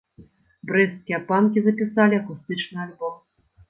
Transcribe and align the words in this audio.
Брэсцкія 0.71 1.19
панкі 1.29 1.59
запісалі 1.69 2.21
акустычны 2.25 2.77
альбом. 2.91 3.15